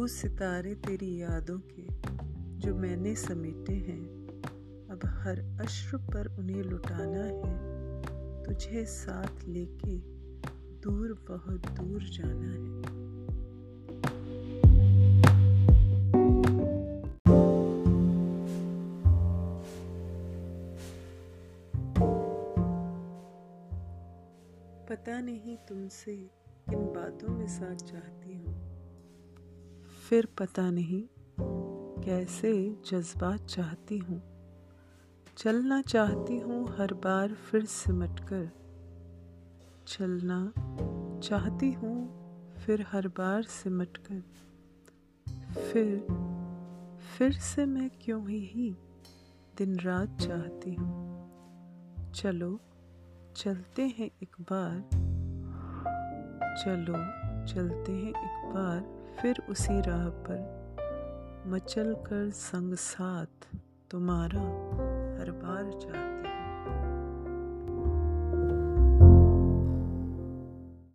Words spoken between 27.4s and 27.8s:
साथ